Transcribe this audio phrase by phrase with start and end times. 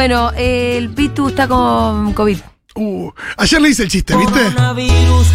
[0.00, 2.38] Bueno, eh, el Pitu está con COVID.
[2.74, 4.40] Uh, ayer le hice el chiste, ¿viste?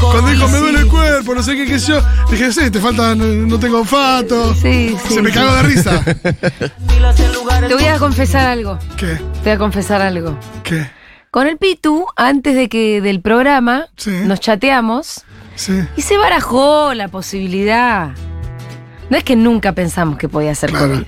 [0.01, 2.01] Cuando dijo, me duele el cuerpo, no sé qué, qué sé yo.
[2.31, 4.55] Dije, sí, te falta, no, no tengo olfato.
[4.55, 5.13] Sí, sí.
[5.13, 6.03] Se me cagó de risa.
[6.03, 8.79] Te voy a confesar algo.
[8.97, 9.05] ¿Qué?
[9.15, 10.35] Te voy a confesar algo.
[10.63, 10.89] ¿Qué?
[11.29, 14.09] Con el Pitu, antes de que del programa, Sí.
[14.25, 15.73] nos chateamos Sí.
[15.95, 18.13] y se barajó la posibilidad.
[19.11, 20.87] No es que nunca pensamos que podía ser Claro.
[20.87, 21.03] COVID.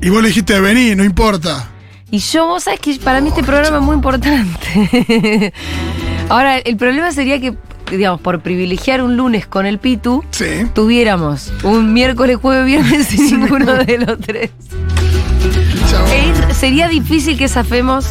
[0.00, 1.70] Y vos le dijiste, vení, no importa.
[2.14, 5.52] Y yo, vos sabés que para mí este programa es muy importante.
[6.28, 7.54] Ahora, el problema sería que,
[7.90, 10.64] digamos, por privilegiar un lunes con el Pitu, Sí.
[10.74, 14.50] tuviéramos un miércoles, jueves, viernes sin ninguno de los tres.
[16.12, 18.06] E sería difícil que zafemos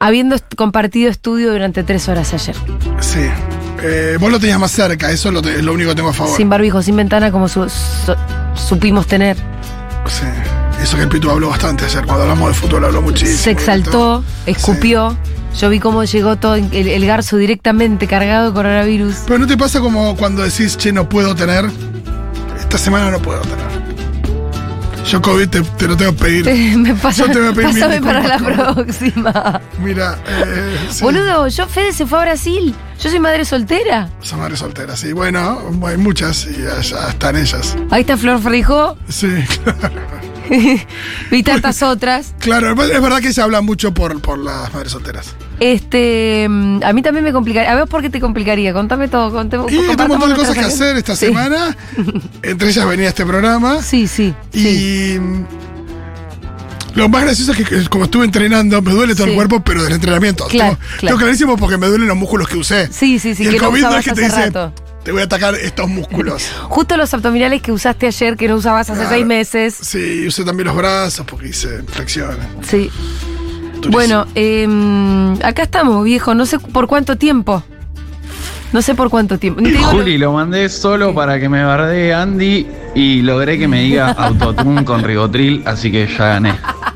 [0.00, 2.56] habiendo compartido estudio durante tres horas ayer.
[2.98, 3.20] Sí.
[3.84, 6.08] Eh, vos lo tenías más cerca, eso es lo, te- es lo único que tengo
[6.08, 6.36] a favor.
[6.36, 8.16] Sin barbijo, sin ventana, como su- su-
[8.56, 9.36] supimos tener.
[10.06, 10.26] Sí.
[10.82, 13.38] Eso que el Pitu habló bastante ayer, cuando hablamos de fútbol habló muchísimo.
[13.38, 15.16] Se exaltó, escupió.
[15.58, 19.16] Yo vi cómo llegó todo el, el garzo directamente cargado de coronavirus.
[19.26, 21.68] Pero no te pasa como cuando decís, che, no puedo tener.
[22.58, 23.78] Esta semana no puedo tener.
[25.08, 26.76] Yo COVID te, te lo tengo que pedir.
[26.78, 29.60] Me pasa, Yo te voy a pedir pásame para la próxima.
[29.82, 31.02] Mira, eh, sí.
[31.02, 32.74] Boludo, yo Fede se fue a Brasil.
[33.00, 34.10] Yo soy madre soltera.
[34.20, 35.12] Son madres solteras, sí.
[35.12, 37.74] Bueno, hay muchas y ya, ya están ellas.
[37.90, 39.28] Ahí está Flor Frijó Sí,
[39.64, 40.27] claro.
[41.30, 42.34] y tantas otras.
[42.38, 45.34] Claro, es verdad que ella habla mucho por, por las madres solteras.
[45.60, 47.72] Este, mm, a mí también me complicaría.
[47.72, 48.72] A ver, ¿por qué te complicaría?
[48.72, 49.32] Contame todo.
[49.32, 51.26] Contame, Y tengo un montón de cosas que hacer esta Sí.
[51.26, 51.76] semana.
[52.42, 53.82] Entre ellas venía este programa.
[53.82, 54.34] Sí, sí.
[54.52, 55.14] sí.
[55.16, 55.44] Y mm,
[56.94, 59.30] lo más gracioso es que como estuve entrenando, me duele todo Sí.
[59.30, 60.46] el cuerpo, pero del entrenamiento.
[60.46, 61.06] Claro, tengo, claro.
[61.06, 62.88] tengo clarísimo porque me duelen los músculos que usé.
[62.92, 64.72] Sí, sí, sí, y el que COVID no es que te hace dice, rato.
[65.08, 66.50] Te voy a atacar estos músculos.
[66.64, 69.14] Justo los abdominales que usaste ayer, que no usabas hace Claro.
[69.14, 69.74] seis meses.
[69.80, 72.46] Sí, usé también los brazos porque hice flexiones.
[72.60, 72.90] Sí.
[73.76, 73.90] Durísimo.
[73.92, 74.68] Bueno, eh,
[75.42, 76.34] acá estamos, viejo.
[76.34, 77.64] No sé por cuánto tiempo.
[78.70, 79.62] No sé por cuánto tiempo.
[79.62, 84.10] Digo Juli, lo mandé solo para que me bardee Andy y logré que me diga
[84.18, 86.54] autotune con ribotril, así que ya gané.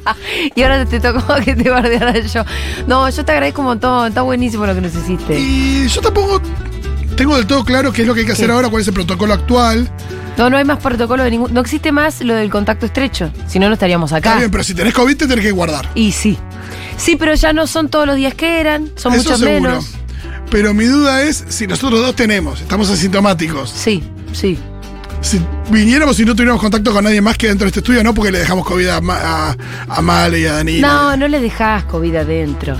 [0.54, 2.44] y ahora te tocó que te bardeara yo.
[2.86, 4.08] No, yo te agradezco un montón.
[4.08, 5.40] Está buenísimo lo que nos hiciste.
[5.40, 6.42] Y yo tampoco
[7.16, 8.94] tengo del todo claro qué es lo que hay que hacer ahora, cuál es el
[8.94, 9.90] protocolo actual.
[10.38, 11.52] No, no hay más protocolo de ningún.
[11.52, 13.30] No existe más lo del contacto estrecho.
[13.46, 14.38] Si no, no estaríamos Está acá.
[14.38, 15.88] bien, pero si tenés COVID te tenés que guardar.
[15.94, 16.38] Y sí.
[16.96, 18.90] Sí, pero ya no son todos los días que eran.
[18.96, 19.70] Son Eso muchos seguro.
[19.70, 19.90] menos.
[20.50, 23.70] Pero mi duda es si nosotros dos tenemos, estamos asintomáticos.
[23.70, 24.02] Sí,
[24.32, 24.58] sí.
[25.20, 25.40] Si
[25.70, 28.32] viniéramos y no tuviéramos contacto con nadie más que dentro de este estudio, no porque
[28.32, 29.56] le dejamos COVID a, a,
[29.88, 30.86] a Male y a Danilo.
[30.88, 32.76] No, no le dejás COVID adentro.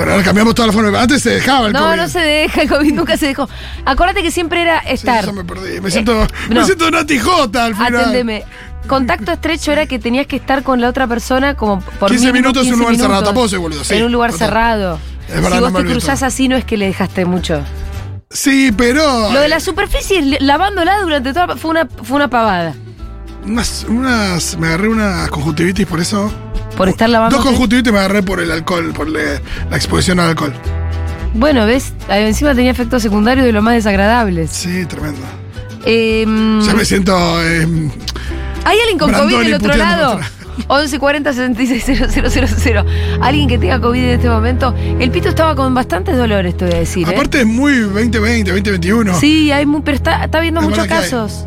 [0.00, 0.98] Bueno, ahora cambiamos toda la forma.
[1.02, 1.96] Antes se dejaba el No, COVID.
[1.96, 3.48] no se deja, el COVID nunca se dejó.
[3.84, 5.26] Acuérdate que siempre era Sí, estar.
[5.26, 5.78] yo me perdí.
[5.80, 6.64] Me siento, me no.
[6.64, 7.96] siento Nati J al final.
[7.96, 8.44] Atendeme.
[8.86, 12.32] Contacto estrecho era que tenías que estar con la otra persona como por 15 mínimo
[12.48, 13.24] minutos en un 15 lugar cerrado.
[13.24, 14.48] Tampoco boludo, sí, En un lugar total.
[14.48, 14.98] cerrado.
[15.28, 17.62] Es verdad, si no vos me te cruzás así no es que le dejaste mucho.
[18.30, 19.30] Sí, pero.
[19.32, 22.74] Lo de la superficie, lavándola durante toda fue una, fue una pavada.
[23.44, 26.32] Unas, unas- me agarré una conjuntivitis por eso.
[26.80, 27.36] Por estar lavando.
[27.36, 29.20] Dos conjuntivitis me agarré por el alcohol, por la
[29.76, 30.54] exposición al alcohol.
[31.34, 34.50] Bueno, ves, Ahí encima tenía efectos secundarios de lo más desagradables.
[34.50, 35.20] Sí, tremendo.
[35.84, 37.12] Em, Ya me siento.
[37.44, 37.66] eh,
[38.64, 40.10] ¿Hay alguien con Brandoni COVID del otro lado?
[40.12, 42.84] contra- 1140 66
[43.20, 44.74] Alguien que tenga COVID en este momento.
[44.98, 47.06] El pito estaba con bastantes dolores, te voy a decir.
[47.06, 47.12] ¿eh?
[47.12, 49.14] Aparte es muy 2020, 2021.
[49.20, 51.44] Sí, hay mu- pero está, está habiendo Es muchos casos.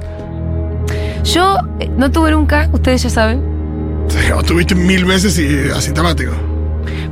[1.23, 3.41] Yo eh, no tuve nunca, ustedes ya saben,
[4.36, 6.31] o tuviste mil veces y asintomático.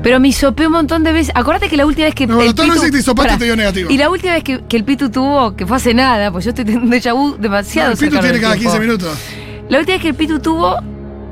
[0.04, 1.32] pero me hisopé un montón de veces.
[1.36, 2.28] Acuérdate que la última vez que.
[2.28, 3.40] No, el todas veces que te hisopaste Pará.
[3.40, 3.90] te dio negativo.
[3.90, 6.50] Y la última vez que, que el Pitu tuvo, que fue hace nada, pues yo
[6.50, 8.72] estoy teniendo un déjà vu demasiado No, el cercano tiene cada tiempo.
[8.74, 9.18] 15 minutos.
[9.70, 10.78] La última vez que el Pitu tuvo,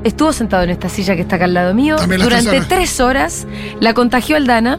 [0.04, 1.96] estuvo sentado en esta silla que está acá al lado mío.
[1.98, 3.46] Durante tres tres horas,
[3.80, 4.78] la contagió Aldana.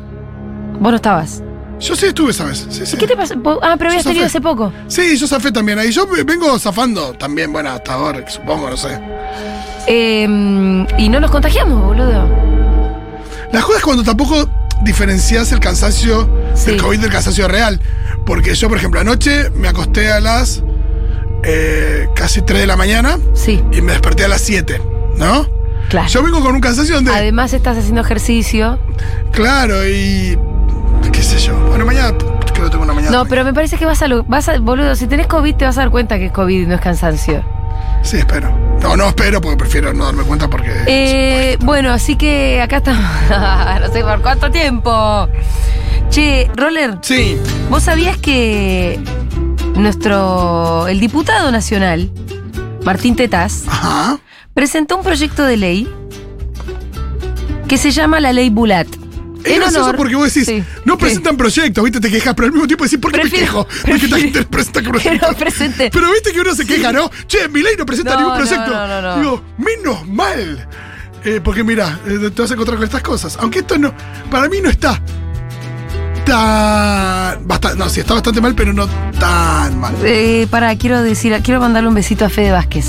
[0.79, 1.43] Vos no estabas.
[1.79, 2.67] Yo sí estuve, ¿sabes?
[2.69, 2.95] Sí, sí.
[2.95, 3.33] ¿Qué te pasó?
[3.63, 4.71] Ah, pero habías tenido hace poco.
[4.87, 5.91] Sí, yo zafé también ahí.
[5.91, 8.99] Yo vengo zafando también, bueno, hasta ahora, supongo, no sé.
[9.87, 12.27] Eh, y no nos contagiamos, boludo.
[13.51, 14.47] La joda es cuando tampoco
[14.83, 16.71] diferencias el cansancio Sí.
[16.71, 17.79] del COVID del cansancio real.
[18.25, 20.63] Porque yo, por ejemplo, anoche me acosté a las
[21.43, 24.79] eh, casi 3 de la mañana Sí, y me desperté a las 7,
[25.17, 25.47] ¿no?
[25.89, 26.07] claro.
[26.07, 27.11] Yo vengo con un cansancio donde.
[27.11, 28.79] Además estás haciendo ejercicio.
[29.31, 30.37] Claro, y.
[31.11, 31.55] qué sé yo.
[31.69, 32.13] Bueno, mañana
[32.53, 33.11] creo que tengo una mañana.
[33.17, 35.77] No, pero me parece que vas a, vas a, boludo, si tenés COVID te vas
[35.77, 37.43] a dar cuenta que es COVID y no es cansancio.
[38.03, 38.49] Sí, espero.
[38.81, 40.71] No, no espero porque prefiero no darme cuenta porque.
[40.87, 43.03] Eh, bueno, así que acá estamos.
[43.81, 45.27] no sé por cuánto tiempo.
[46.09, 47.37] Che, Roller, Sí.
[47.69, 48.99] ¿vos sabías que
[49.75, 50.87] nuestro.
[50.87, 52.11] el diputado nacional,
[52.83, 54.19] Martín Tetaz, Ajá.
[54.53, 55.87] presentó un proyecto de ley
[57.67, 58.87] que se llama la ley Bulat.
[59.43, 60.63] Es En gracioso honor- porque vos decís, Sí.
[60.85, 61.99] no presentan proyectos, ¿viste?
[61.99, 63.63] Te quejas, pero al mismo tiempo decís, ¿por qué Prefiero- me quejo?
[63.67, 65.35] Porque prefiero- la gente presenta que proyectos.
[65.35, 65.89] presente.
[65.91, 67.09] Pero viste que uno se queja, ¿no?
[67.27, 68.71] Che, mi ley no presenta No, ningún no, proyecto.
[68.71, 69.15] no, no, no.
[69.17, 70.67] Digo, menos mal.
[71.23, 73.37] Eh, porque mira, eh, te vas a encontrar con estas cosas.
[73.39, 73.93] Aunque esto no,
[74.31, 74.99] para mí no está
[76.25, 77.47] tan.
[77.47, 78.87] Bastante, no, sí, está bastante mal, pero no
[79.19, 79.93] tan mal.
[80.03, 82.85] Eh, para, quiero decir, quiero mandarle un besito a Fede Vázquez.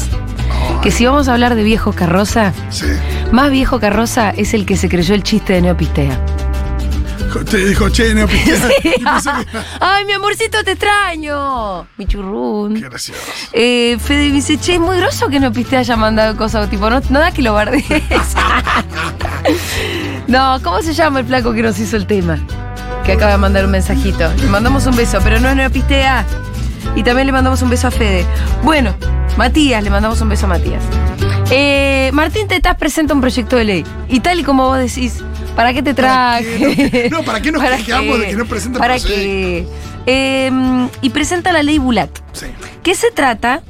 [0.82, 2.86] Que si vamos a hablar de viejo carroza, Sí.
[3.30, 6.18] más viejo carroza es el que se creyó el chiste de Neopistea.
[7.40, 8.26] Te dijo, che, no,
[9.80, 11.86] Ay, mi amorcito, te extraño.
[11.96, 12.74] Mi churrún.
[12.74, 13.20] Qué gracioso.
[13.52, 17.00] Eh, Fede me dice, che, es muy groso que Neopistea haya mandado cosas tipo, no,
[17.08, 17.84] no da que lo bardees.
[20.28, 22.38] no, ¿cómo se llama el flaco que nos hizo el tema?
[23.04, 24.32] Que acaba de mandar un mensajito.
[24.34, 26.26] Le mandamos un beso, pero no es Neopistea.
[26.94, 28.26] Y también le mandamos un beso a Fede.
[28.62, 28.94] Bueno,
[29.36, 30.82] Matías, le mandamos un beso a Matías.
[31.50, 33.84] Eh, Martín Tetaz presenta un proyecto de ley.
[34.08, 35.22] Y tal y como vos decís,
[35.56, 36.58] ¿para qué te ¿Para qué?
[36.58, 37.10] traje?
[37.10, 39.66] No, ¿para qué nos quejamos de que no presenta ¿Para qué?
[40.06, 40.50] Eh,
[41.00, 42.10] y presenta la ley Bulat.
[42.32, 42.46] Sí.
[42.82, 43.62] ¿Qué se trata?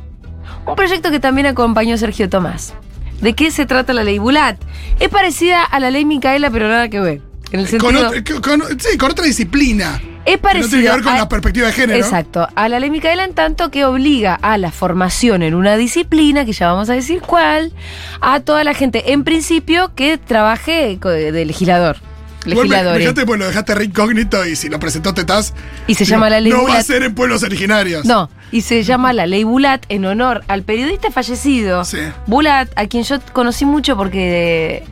[0.66, 2.72] Un proyecto que también acompañó Sergio Tomás.
[3.20, 4.56] ¿De qué se trata la ley Bulat?
[5.00, 7.20] Es parecida a la ley Micaela, pero nada que ver.
[7.50, 8.40] En el Con, sentido.
[8.40, 10.00] con- sí, con otra disciplina.
[10.24, 10.68] Es No parecido.
[10.70, 11.98] tiene que ver con a- la perspectiva de género.
[11.98, 12.46] Exacto.
[12.54, 16.52] A la ley Micaela en tanto que obliga a la formación en una disciplina, que
[16.52, 17.72] ya vamos a decir cuál,
[18.20, 21.96] a toda la gente, en principio, que trabaje de legislador.
[22.44, 22.98] Me- Legisladores.
[22.98, 25.54] Fíjate, pues lo dejaste re incógnito y si lo presentó Tetaz.
[25.86, 28.04] Y se llama la ley No va a ser en pueblos originarios.
[28.04, 31.84] No, y se llama la ley Bulat en honor al periodista fallecido.
[31.84, 31.98] Sí.
[32.26, 34.82] Bulat, a quien yo conocí mucho porque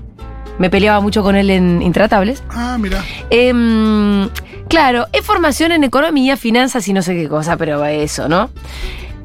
[0.60, 2.40] me peleaba mucho con él en Intratables.
[2.50, 3.04] Ah, mira.
[3.30, 4.28] Em,
[4.70, 8.50] claro, es formación en economía, finanzas y no sé qué cosa, pero eso, ¿no?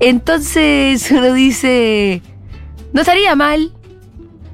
[0.01, 2.21] Entonces uno dice,
[2.94, 3.71] no estaría mal.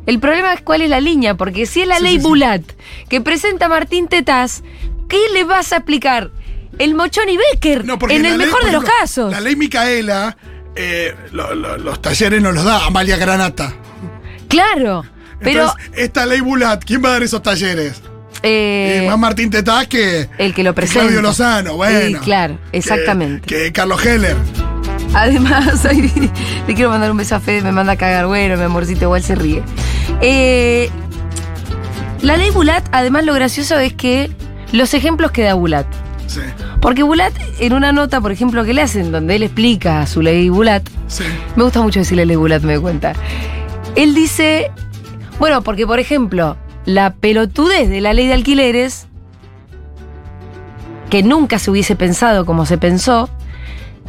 [0.07, 2.27] El problema es cuál es la línea, porque si es la Sí, ley sí, sí.
[2.27, 2.61] Bulat
[3.07, 4.61] que presenta Martín Tetaz,
[5.07, 6.31] ¿qué le vas a aplicar?
[6.79, 9.31] El Mochón y Becker, No, en el ley, mejor de los ejemplo, casos.
[9.31, 10.35] La ley Micaela,
[10.75, 13.73] eh, lo- lo- los talleres nos los da Amalia Granata.
[14.47, 15.05] Claro,
[15.41, 18.01] pero esta ley Bulat, ¿quién va a dar esos talleres?
[18.43, 21.01] Eh, Eh, más Martín Tetaz que, el que lo que presenta.
[21.01, 22.19] Claudio Lozano, bueno.
[22.19, 23.45] Sí, claro, Que- exactamente.
[23.47, 24.35] Que, Carlos Heller.
[25.13, 26.31] Además, ay,
[26.67, 29.21] le quiero mandar un beso a Fede, me manda a cagar, bueno, mi amorcito igual
[29.23, 29.61] se ríe.
[30.21, 30.89] Eh,
[32.21, 34.29] la ley Bulat, además lo gracioso es que
[34.71, 35.85] los ejemplos que da Bulat.
[36.27, 36.39] Sí,
[36.79, 40.47] Porque Bulat, en una nota, por ejemplo, que le hacen, donde él explica su ley
[40.49, 41.23] Bulat, sí.
[41.57, 43.13] me gusta mucho decirle ley Bulat, me doy cuenta.
[43.95, 44.71] Él dice,
[45.39, 46.55] bueno, porque por ejemplo,
[46.86, 49.07] la pelotudez de la ley de alquileres,
[51.10, 53.30] que nunca se hubiese pensado como se pensó,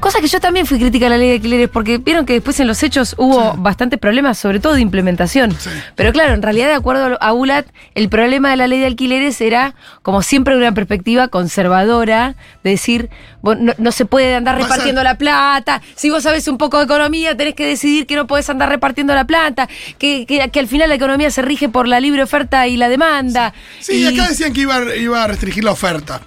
[0.03, 2.59] cosa que yo también fui crítica a la ley de alquileres, porque vieron que después
[2.59, 5.53] en los hechos hubo bastantes problemas, sobre todo de implementación.
[5.59, 5.71] Sí.
[5.95, 9.41] Pero claro, en realidad, de acuerdo a Bulat, el problema de la ley de alquileres
[9.41, 12.35] era, como siempre, una perspectiva conservadora,
[12.65, 13.11] de decir,
[13.45, 16.79] no, no se puede andar Vas a- repartiendo la plata, si vos sabés un poco
[16.79, 19.69] de economía, tenés que decidir que no podés andar repartiendo la plata,
[19.99, 22.89] que, que- que al final la economía se rige por la libre oferta y la
[22.89, 23.55] demanda.
[23.79, 26.21] Sí, y acá decían que iba, a- iba a restringir la oferta.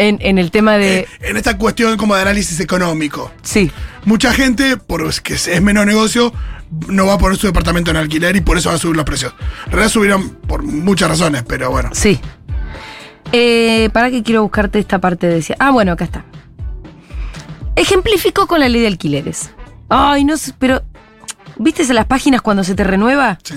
[0.00, 1.00] En, en el tema de...
[1.00, 3.30] Eh, en esta cuestión como de análisis económico.
[3.42, 3.70] sí.
[4.06, 6.32] Mucha gente, por que es menos negocio,
[6.88, 9.04] no va a poner su departamento en alquiler y por eso van a subir los
[9.04, 9.34] precios.
[9.66, 11.90] En realidad subieron por muchas razones, pero bueno.
[11.92, 12.18] Sí.
[13.32, 15.44] Eh, para que quiero buscarte esta parte de.
[15.58, 16.24] Ah, bueno, acá está.
[17.76, 19.50] Ejemplificó con la ley de alquileres.
[19.90, 20.82] Ay, no sé, pero.
[21.58, 23.38] ¿Viste en las páginas cuando se te renueva?
[23.44, 23.54] Sí.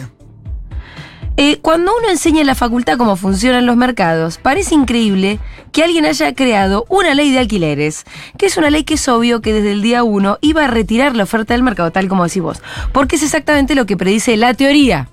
[1.35, 5.39] Eh, cuando uno enseña en la facultad cómo funcionan los mercados, parece increíble
[5.71, 8.05] que alguien haya creado una ley de alquileres,
[8.37, 11.15] que es una ley que es obvio que desde el día uno iba a retirar
[11.15, 12.61] la oferta del mercado, tal como decís vos,
[12.91, 15.09] porque es exactamente lo que predice la teoría.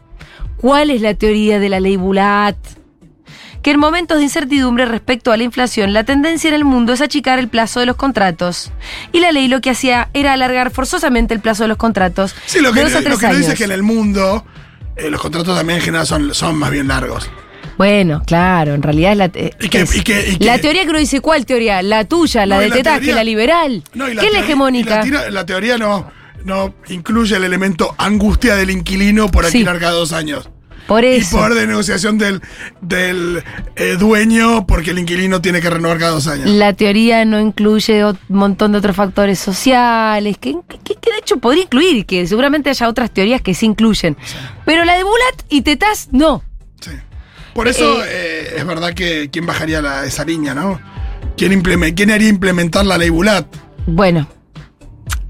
[0.59, 2.57] ¿Cuál es la teoría de la ley Bulat?
[3.63, 7.01] Que en momentos de incertidumbre respecto a la inflación, la tendencia en el mundo es
[7.01, 8.73] achicar el plazo de los contratos.
[9.13, 12.35] Y la ley lo que hacía era alargar forzosamente el plazo de los contratos.
[12.45, 13.83] Sí, lo que, de dos a lo tres que no dice es que en el
[13.83, 14.45] mundo
[15.01, 17.29] eh, los contratos también en general son, son más bien largos.
[17.79, 20.59] Bueno, claro, en realidad es la, te- Y que- es- y que- y que- la
[20.59, 21.83] teoría que uno dice, ¿cuál teoría?
[21.83, 23.83] ¿La tuya, la No, de la Tetaz, teoría- que la liberal?
[23.95, 25.03] No, ¿Qué es la teoría- hegemónica?
[25.07, 26.11] y La, teoría no,
[26.45, 29.59] no incluye el elemento angustia del inquilino por Sí.
[29.59, 30.49] alquilar cada dos años.
[30.91, 31.37] Por Y eso.
[31.37, 32.43] poder de negociación del,
[32.81, 33.45] del
[33.77, 36.51] eh, dueño porque el inquilino tiene que renovar cada dos años.
[36.51, 41.37] La teoría no incluye un montón de otros factores sociales, que, que- que de hecho
[41.37, 44.17] podría incluir, que seguramente haya otras teorías que sí incluyen.
[44.65, 46.43] Pero la de Bulat y Tetaz, no.
[46.81, 46.91] Sí.
[47.55, 50.81] Por eso eh, es verdad que quién bajaría la- esa línea, ¿no?
[51.37, 51.63] ¿Quién,
[51.95, 53.47] ¿Quién haría implementar la ley Bulat?
[53.87, 54.27] Bueno,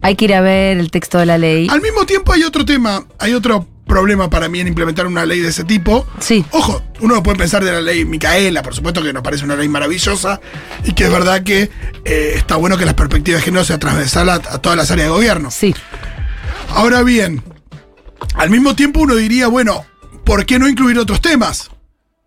[0.01, 1.69] hay que ir a ver el texto de la ley.
[1.71, 5.41] Al mismo tiempo hay otro tema, hay otro problema para mí en implementar una ley
[5.41, 6.07] de ese tipo.
[6.21, 6.45] Sí.
[6.53, 9.69] Ojo, uno puede pensar de la ley Micaela, por supuesto que nos parece una ley
[9.69, 10.41] maravillosa
[10.85, 11.71] y que es verdad que
[12.05, 15.09] eh, está bueno que las perspectivas de género sea transversal a, a todas las áreas
[15.09, 15.51] de gobierno.
[15.51, 15.75] Sí.
[16.71, 17.43] Ahora bien,
[18.35, 19.85] al mismo tiempo uno diría, bueno,
[20.25, 21.71] ¿por qué no incluir otros temas?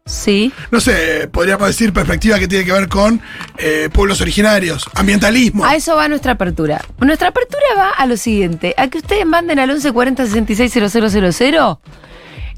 [0.05, 0.51] Sí.
[0.69, 3.21] No sé, podríamos decir perspectiva que tiene que ver con
[3.57, 5.63] eh, pueblos originarios, ambientalismo.
[5.63, 6.81] A eso va nuestra apertura.
[6.99, 10.73] Nuestra apertura va a lo siguiente, a que ustedes manden al 1140 66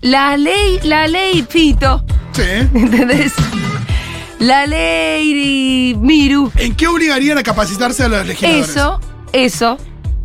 [0.02, 2.42] la ley, la ley Fito, Sí.
[2.74, 3.34] ¿entendés?
[4.40, 6.52] La ley Miru.
[6.56, 8.70] ¿En qué obligarían a capacitarse a los legisladores?
[8.70, 9.00] Eso,
[9.34, 9.78] eso,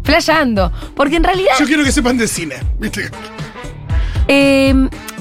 [0.05, 0.73] flayando.
[0.97, 3.11] Porque en realidad, Yo quiero que sepan de cine, ¿viste?
[4.27, 4.75] eh,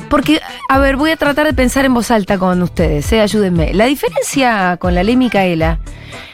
[0.09, 3.73] porque, a ver, voy a tratar de pensar en voz alta con ustedes, eh, ayúdenme.
[3.73, 5.79] La diferencia con la ley Micaela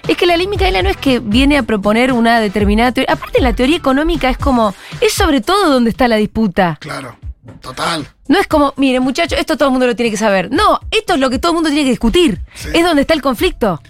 [0.07, 3.13] es que la ley Micaela no es que viene a proponer una determinada teoría.
[3.13, 6.77] Aparte, la teoría económica es como, es sobre todo donde está la disputa.
[6.79, 7.17] Claro,
[7.61, 8.07] total.
[8.27, 10.49] No es como, miren, muchachos, esto todo el mundo lo tiene que saber.
[10.51, 12.39] No, esto es lo que todo el mundo tiene que discutir.
[12.55, 12.69] Sí.
[12.73, 13.81] Es donde está el conflicto.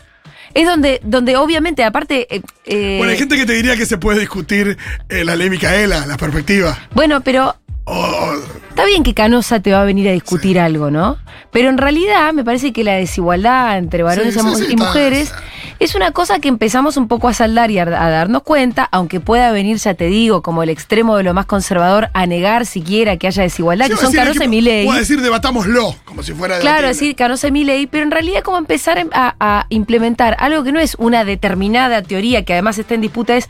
[0.53, 2.33] Es donde, donde obviamente, aparte.
[2.33, 4.77] eh, eh, Bueno, hay gente que te diría que se puede discutir
[5.09, 6.77] eh, la ley Micaela, la perspectiva.
[6.93, 7.55] bueno, pero
[7.87, 11.17] Está bien que Canosa te va a venir a discutir algo, ¿no?
[11.51, 15.31] Pero en realidad me parece que la desigualdad entre varones Sí, y sí, mujeres
[15.79, 19.19] es una cosa que empezamos un poco a saldar y a, a darnos cuenta, aunque
[19.19, 23.17] pueda venir, ya te digo, como el extremo de lo más conservador a negar siquiera
[23.17, 24.89] que haya desigualdad, que son Canosa y Milei.
[24.89, 28.57] A decir debatámoslo, como si fuera Claro, decir Canosa y Milei, pero en realidad como
[28.57, 33.01] empezar a, a implementar algo que no es una determinada teoría que además está en
[33.01, 33.49] disputa es,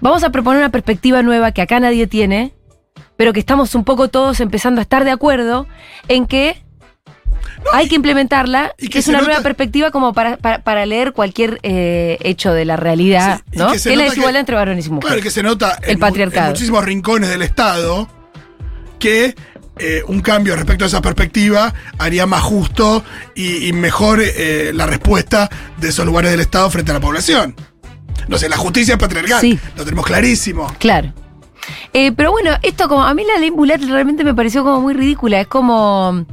[0.00, 2.52] vamos a proponer una perspectiva nueva que acá nadie tiene,
[3.16, 5.66] pero que estamos un poco todos empezando a estar de acuerdo
[6.08, 6.62] en que
[7.72, 10.86] hay que implementarla, y que, que es una nota- nueva perspectiva como para, para, para
[10.86, 13.70] leer cualquier eh, hecho de la realidad, Sí, ¿no?
[13.70, 15.22] que es la desigualdad que- entre varones y Claro mujeres.
[15.24, 16.46] que se nota El en, patriarcado.
[16.46, 18.08] en muchísimos rincones del Estado
[18.98, 19.34] que
[19.78, 23.04] eh, un cambio respecto a esa perspectiva haría más justo
[23.34, 27.56] y, y mejor eh, la respuesta de esos lugares del Estado frente a la población.
[28.28, 29.58] No sé, la justicia es patriarcal, Sí.
[29.76, 30.72] lo tenemos clarísimo.
[30.78, 31.12] Claro.
[31.92, 34.94] Eh, pero bueno, esto como, a mí la ley Bulat realmente me pareció como muy
[34.94, 35.40] ridícula.
[35.40, 36.24] Es como,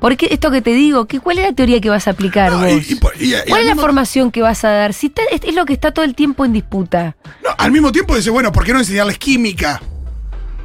[0.00, 2.58] porque esto que te digo, que, ¿cuál es la teoría que vas a aplicar No,
[2.58, 2.90] vos?
[2.90, 4.92] y por- y- y al ¿Cuál es la formación que vas a dar?
[4.94, 7.16] Si está- es, es lo que está todo el tiempo en disputa.
[7.44, 9.80] No, al mismo tiempo dice, bueno, ¿por qué no enseñarles química?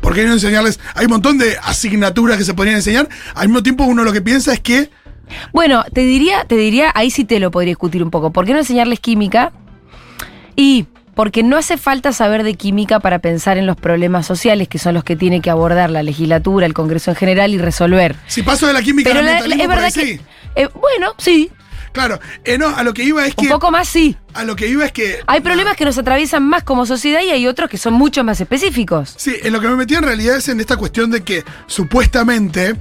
[0.02, 0.80] ¿Por qué no enseñarles?
[0.94, 3.10] Hay un montón de asignaturas que se podrían enseñar.
[3.34, 4.90] Al mismo tiempo uno lo que piensa es que
[5.52, 8.32] Bueno, te diría, te diría, ahí sí te lo podría discutir un poco.
[8.32, 9.52] ¿Por qué no enseñarles química?
[10.56, 14.78] Y porque no hace falta saber de química para pensar en los problemas sociales, que
[14.78, 18.16] son los que tiene que abordar la legislatura, el Congreso en general y resolver.
[18.28, 20.02] si paso de la química Pero al ambientalismo, es verdad sí.
[20.02, 20.64] que.
[20.64, 21.50] eh, bueno, sí,
[21.96, 23.50] Claro, eh, no, a lo que iba es un que.
[23.50, 24.18] poco más sí.
[24.34, 25.20] A lo que iba es que.
[25.28, 28.42] Hay problemas que nos atraviesan más como sociedad y hay otros que son mucho más
[28.42, 29.14] específicos.
[29.16, 32.76] Sí, en lo que me metí en realidad es en esta cuestión de que supuestamente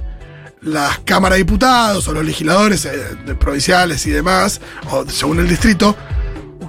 [0.61, 2.91] las cámaras de diputados o los legisladores eh,
[3.39, 4.59] provinciales y demás,
[4.91, 5.95] o según el distrito,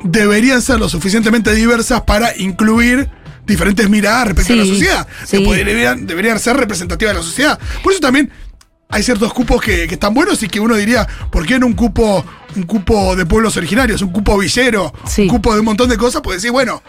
[0.09, 3.09] deberían ser lo suficientemente diversas para incluir
[3.47, 5.07] diferentes miradas respecto a la sociedad.
[5.25, 5.39] sí.
[5.39, 7.59] Que podrían- deberían ser representativas de la sociedad.
[7.83, 8.31] Por eso también
[8.89, 11.73] hay ciertos cupos que, que están buenos y que uno diría, ¿por qué no un
[11.75, 12.25] cupo,
[12.57, 15.23] un cupo de pueblos originarios, un cupo villero, Sí.
[15.23, 16.23] un cupo de un montón de cosas?
[16.23, 16.83] Pues decir, bueno,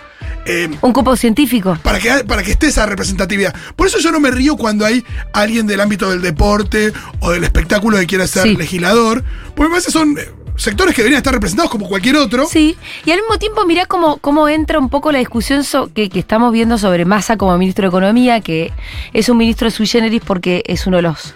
[0.46, 1.78] eh, Un cupo científico.
[1.84, 3.54] para que, para que esté esa representatividad.
[3.76, 7.44] Por eso yo no me río cuando hay alguien del ámbito del deporte o del
[7.44, 8.56] espectáculo que quiera ser Sí.
[8.56, 9.24] legislador,
[9.56, 12.46] porque a veces son eh, sectores que deberían estar representados como cualquier otro.
[12.46, 16.10] Sí, y al mismo tiempo mirá cómo, cómo entra un poco la discusión so- que,
[16.10, 18.74] que estamos viendo sobre Massa como ministro de Economía, que
[19.14, 21.36] es un ministro sui generis porque es uno de los...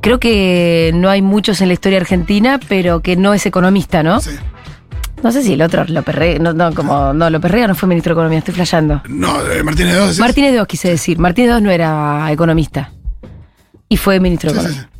[0.00, 4.20] Creo que no hay muchos en la historia argentina, pero que no es economista, ¿no?
[4.20, 4.30] Sí.
[5.22, 7.88] No sé si el otro lo perrea, no, no, como, no, lo perrea no fue
[7.88, 9.00] ministro de Economía, estoy flasheando.
[9.08, 10.16] No, eh, Martínez.
[10.16, 10.20] ¿sí?
[10.20, 12.92] Martínez II quise decir, Martínez II no era economista
[13.88, 14.90] y fue ministro de Sí, sí, Economía.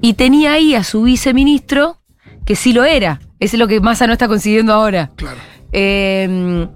[0.00, 1.98] Y tenía ahí a su viceministro,
[2.44, 3.20] que sí lo era.
[3.40, 5.10] Eso es lo que Massa no está consiguiendo ahora.
[5.16, 5.38] Claro.
[5.72, 6.66] Eh,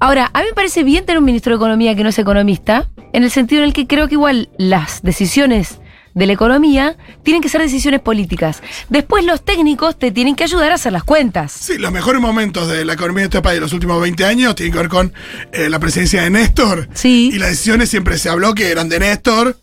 [0.00, 2.88] ahora, a mí me parece bien tener un ministro de Economía que no es economista,
[3.12, 5.78] en el sentido en el que creo que igual las decisiones
[6.14, 8.62] de la economía tienen que ser decisiones políticas.
[8.88, 11.52] Después los técnicos te tienen que ayudar a hacer las cuentas.
[11.52, 14.54] Sí, los mejores momentos de la economía de este país de los últimos 20 años
[14.54, 15.12] tienen que ver con
[15.52, 16.88] eh, la presidencia de Néstor.
[16.94, 17.30] Sí.
[17.32, 19.56] Y las decisiones siempre se habló que eran de Néstor.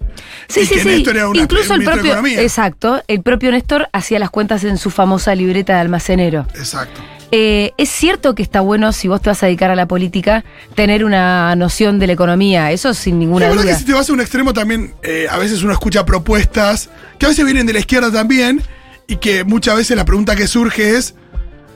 [0.47, 0.87] Sí, y sí, que sí.
[0.87, 2.05] Néstor era una, Incluso el propio.
[2.05, 2.41] Economía.
[2.41, 3.01] Exacto.
[3.07, 6.45] El propio Néstor hacía las cuentas en su famosa libreta de almacenero.
[6.55, 7.01] Exacto.
[7.33, 10.43] Eh, es cierto que está bueno, si vos te vas a dedicar a la política,
[10.75, 12.71] tener una noción de la economía.
[12.71, 13.73] Eso sin ninguna La verdad duda.
[13.73, 17.25] que si te vas a un extremo también, eh, a veces uno escucha propuestas que
[17.25, 18.61] a veces vienen de la izquierda también
[19.07, 21.15] y que muchas veces la pregunta que surge es,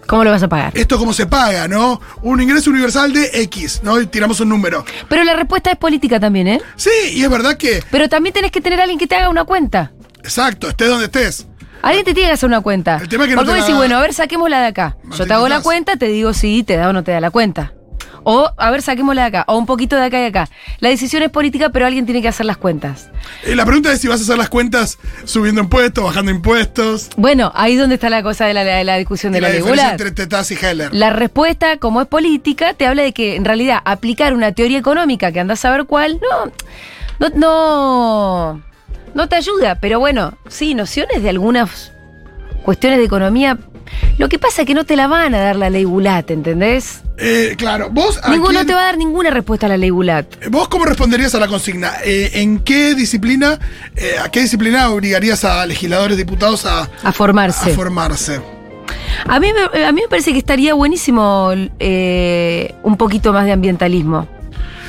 [0.08, 0.72] ¿Cómo lo vas a pagar?
[0.78, 2.00] Esto cómo se paga, ¿no?
[2.22, 4.00] Un ingreso universal de X, ¿no?
[4.00, 4.86] Y tiramos un número.
[5.10, 6.62] Pero la respuesta es política también, ¿eh?
[6.76, 9.30] Sí, y es verdad que, Pero también tenés que tener a alguien que te haga
[9.30, 9.92] una cuenta.
[10.24, 11.48] exacto, estés donde estés.
[11.82, 12.98] Alguien te tiene que hacer una cuenta.
[12.98, 14.98] El tema es que no Porque te vos decís, bueno, a ver, saquémosla de acá.
[15.16, 17.30] Yo te hago la cuenta, te digo si te da o no te da la
[17.30, 17.74] cuenta.
[18.28, 19.46] O, a ver, saquémosla de acá.
[19.48, 20.50] O un poquito de acá y acá.
[20.80, 23.10] La decisión es política, pero alguien tiene que hacer las cuentas.
[23.44, 27.10] Eh, la pregunta es si vas a hacer las cuentas subiendo impuestos, bajando impuestos.
[27.18, 29.54] Bueno, ahí donde está la cosa de la, de la discusión de y la, la
[29.54, 30.92] ley entre Tetaz y Heller.
[30.92, 35.32] La respuesta, como es política, te habla de que en realidad aplicar una teoría económica
[35.32, 36.52] que andás a ver cuál, no,
[37.20, 38.64] no, no,
[39.14, 39.76] no te ayuda.
[39.80, 41.92] Pero bueno, sí, nociones de algunas
[42.64, 43.60] cuestiones de economía.
[44.18, 47.02] Lo que pasa es que no te la van a dar la ley Gulat, ¿entendés?
[47.18, 49.90] Eh, claro, vos a Ninguno quién- te va a dar ninguna respuesta a la ley
[49.90, 50.26] Gulat.
[50.50, 51.94] ¿Vos cómo responderías a la consigna?
[52.04, 53.60] Eh, ¿En qué disciplina,
[53.96, 57.72] eh, a qué disciplina obligarías a legisladores, diputados a, A formarse.
[57.72, 58.42] a formarse?
[59.28, 63.52] A mí, me- a mí me parece que estaría buenísimo eh, un poquito más de
[63.54, 64.28] ambientalismo.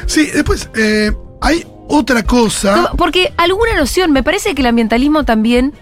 [0.06, 2.90] Sí, después eh, hay otra cosa.
[2.96, 5.72] Porque alguna noción, me parece que el ambientalismo también,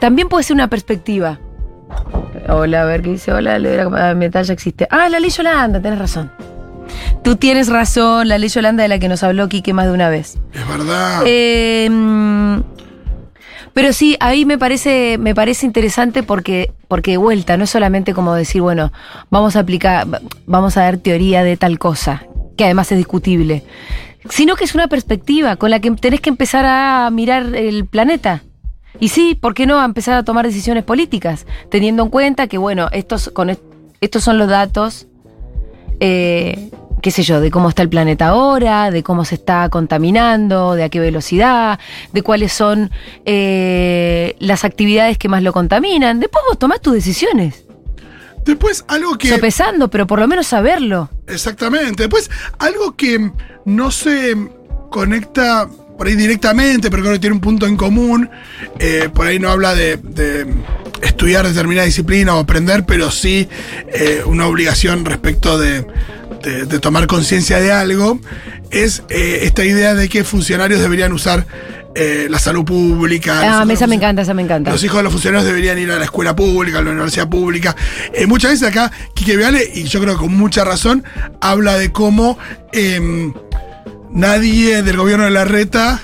[0.00, 1.40] también puede ser una perspectiva.
[2.48, 3.32] Hola, a ver qué dice.
[3.32, 4.86] Hola, la ley ambiental ya existe.
[4.90, 6.30] Ah, la ley Yolanda, tenés razón.
[7.22, 10.08] Tú tienes razón, la ley Yolanda de la que nos habló Quique más de una
[10.08, 10.38] vez.
[10.54, 11.22] Es verdad.
[11.26, 12.60] Eh, mm,
[13.78, 18.14] pero sí, ahí me parece, me parece interesante porque, porque de vuelta, no es solamente
[18.14, 18.92] como decir, bueno,
[19.30, 20.04] vamos a aplicar,
[20.46, 22.24] vamos a dar teoría de tal cosa,
[22.56, 23.62] que además es discutible,
[24.28, 28.42] sino que es una perspectiva con la que tenés que empezar a mirar el planeta.
[29.00, 31.46] Y sí, ¿por qué no empezar a tomar decisiones políticas?
[31.70, 33.62] Teniendo en cuenta que, bueno, estos, con est-
[34.00, 35.06] estos son los datos
[36.00, 36.70] eh,
[37.02, 40.82] qué sé yo, de cómo está el planeta ahora, de cómo se está contaminando, de
[40.84, 41.78] a qué velocidad,
[42.12, 42.90] de cuáles son
[43.24, 46.18] eh, las actividades que más lo contaminan.
[46.18, 47.64] Después vos tomás tus decisiones,
[48.44, 49.28] Después algo que...
[49.28, 51.10] sopesando, pero por lo menos saberlo.
[51.26, 52.04] Exactamente.
[52.04, 53.30] Después, algo que
[53.64, 54.34] no se
[54.90, 58.30] conecta por ahí directamente, pero creo que tiene un punto en común.
[58.78, 60.46] eh, por ahí no habla de, de
[61.02, 63.48] estudiar determinada disciplina o aprender, pero sí
[63.92, 65.84] eh, una obligación respecto de,
[66.42, 68.20] de- de tomar conciencia de algo.
[68.70, 71.46] Es eh, esta idea de que funcionarios deberían usar
[71.94, 73.40] eh, la salud pública.
[73.60, 74.70] Ah, esa me encanta, esa me encanta.
[74.70, 77.74] los hijos de los funcionarios deberían ir a la escuela pública, a la universidad pública.
[78.12, 81.02] Eh, muchas veces acá, Quique Viale, y yo creo que con mucha razón,
[81.40, 82.38] habla de cómo
[82.72, 83.32] em,
[84.10, 86.00] nadie del gobierno de la reta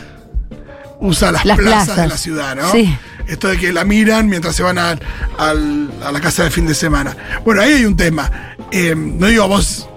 [1.00, 1.96] usa las, Las plazas, plazas.
[2.02, 2.70] de la ciudad, ¿no?
[2.70, 2.96] Sí.
[3.26, 4.96] Esto de que la miran mientras se van a,
[5.38, 7.16] la casa de fin de semana.
[7.44, 8.30] Bueno, ahí hay un tema.
[8.70, 9.88] Em, no digo vos,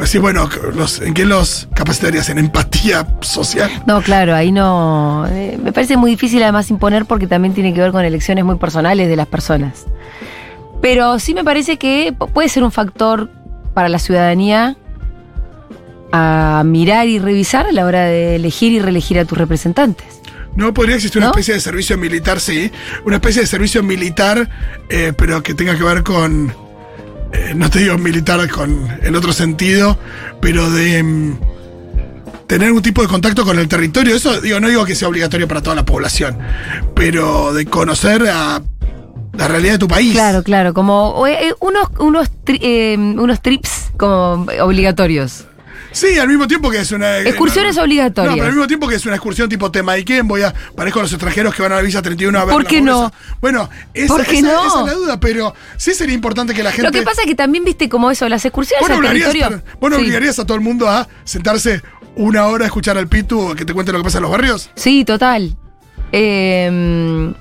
[0.00, 2.28] así, bueno, los, ¿en qué los capacitarías?
[2.28, 3.70] ¿En empatía social?
[3.86, 5.26] No, claro, ahí no.
[5.30, 8.56] eh, me parece muy difícil además imponer porque también tiene que ver con elecciones muy
[8.56, 9.84] personales de las personas.
[10.82, 13.30] Pero sí me parece que pu- puede ser un factor
[13.74, 14.76] para la ciudadanía
[16.12, 20.06] a mirar y revisar a la hora de elegir y reelegir a tus representantes.
[20.54, 22.70] No podría existir una especie de servicio militar, sí.
[23.04, 24.48] Una especie de servicio militar,
[24.88, 26.54] eh, pero que tenga que ver con.
[27.32, 29.98] eh, no te digo militar con el otro sentido,
[30.40, 31.02] pero de.
[31.02, 31.38] mm,
[32.46, 34.16] tener un tipo de contacto con el territorio.
[34.16, 36.38] Eso, digo, no digo que sea obligatorio para toda la población,
[36.94, 38.62] pero de conocer a
[39.36, 40.12] la realidad de tu país.
[40.12, 45.45] Claro, claro, como eh, unos, unos, tri- eh, unos trips como obligatorios.
[45.96, 47.18] Sí, al mismo tiempo que es una.
[47.20, 48.30] Excursiones no, no, obligatorias.
[48.32, 50.52] No, pero al mismo tiempo que es una excursión tipo tema y quién voy a.
[50.76, 52.54] Parezco a los extranjeros que van a la Villa 31 a ver.
[52.54, 53.10] ¿Por qué no?
[53.40, 54.66] Bueno, esa, ¿Por qué esa- no?
[54.66, 56.86] esa es la duda, pero sí sería importante que la gente.
[56.86, 59.32] Lo que pasa es que también viste como eso, las excursiones Vos no al obligarías,
[59.48, 59.78] territorio.
[59.80, 60.02] vos no Sí.
[60.02, 61.80] obligarías a todo el mundo a sentarse
[62.14, 64.30] una hora a escuchar al Pitu o que te cuente lo que pasa en los
[64.30, 64.70] barrios.
[64.74, 65.56] Sí, total.
[66.12, 67.32] Eh,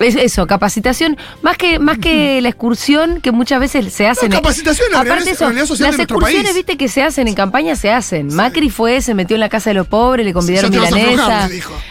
[0.00, 4.30] eso, capacitación, más que, más que la excursión que muchas veces se hacen.
[4.30, 6.54] No, capacitación, la Aparte eso, las excursiones, país.
[6.54, 8.34] viste, que se hacen en campaña, se hacen.
[8.34, 11.48] Macri fue, se metió en la casa de los pobres, le convidaron a milanesa,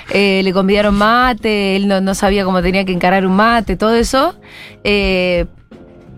[0.09, 3.95] eh, le convidaron mate, él no, no sabía cómo tenía que encarar un mate, todo
[3.95, 4.35] eso.
[4.83, 5.45] Eh,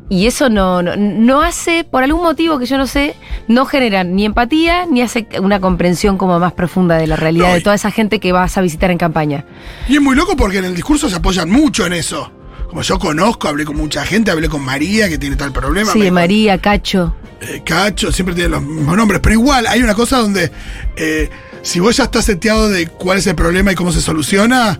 [0.09, 3.15] y eso no, no, no hace, por algún motivo que yo no sé,
[3.47, 7.53] no genera ni empatía ni hace una comprensión como más profunda de la realidad No,
[7.55, 9.45] de toda esa gente que vas a visitar en campaña.
[9.89, 12.31] Y es muy loco porque en el discurso se apoyan mucho en eso.
[12.69, 15.91] Como yo conozco, hablé con mucha gente, hablé con María, que tiene tal problema.
[15.93, 17.15] Sí, dijo, María, Cacho.
[17.39, 19.21] eh, Cacho, siempre tiene los mismos nombres.
[19.21, 20.51] Pero igual, hay una cosa donde
[20.97, 21.29] eh,
[21.61, 24.79] si vos ya estás seteado de cuál es el problema y cómo se soluciona,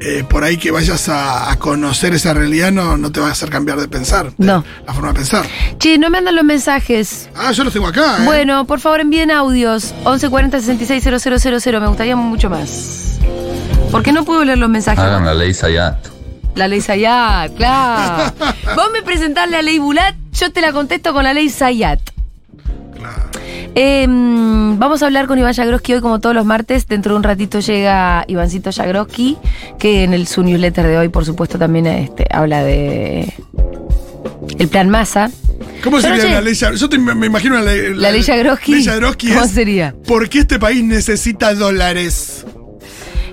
[0.00, 3.32] eh, por ahí que vayas a, a conocer esa realidad no, no te va a
[3.32, 4.26] hacer cambiar de pensar.
[4.30, 4.64] de No.
[4.86, 5.44] La forma de pensar.
[5.78, 7.28] Che, no me andan los mensajes.
[7.36, 8.18] Ah, yo los tengo acá.
[8.18, 8.24] ¿eh?
[8.24, 9.92] Bueno, por favor envíen audios.
[10.04, 11.80] 1140 660000.
[11.80, 13.18] Me gustaría mucho más.
[13.90, 15.04] ¿Por qué no puedo leer los mensajes?
[15.04, 16.08] Hagan la ley Sayat.
[16.54, 18.32] La ley Sayat, claro.
[18.76, 22.00] Vos me presentás la ley Bulat, yo te la contesto con la ley Sayat.
[23.74, 26.86] Eh, mm, vamos a hablar con Iván Jagroski hoy, como todos los martes.
[26.86, 29.38] Dentro de un ratito llega Ivancito Jagroski,
[29.78, 33.32] que en el, su newsletter de hoy, por supuesto, también este, habla de
[34.58, 35.30] el plan Massa.
[35.82, 36.30] ¿Cómo no sería sé.
[36.30, 36.54] la ley?
[36.54, 38.72] Yo te- me imagino la, ley- La ley Jagroski.
[38.74, 39.94] ley Jagroski ¿Cómo es, sería?
[40.06, 42.44] ¿Por qué este país necesita dólares?